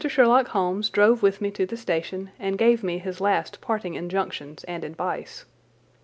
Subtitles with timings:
[0.07, 4.63] Sherlock Holmes drove with me to the station and gave me his last parting injunctions
[4.63, 5.45] and advice.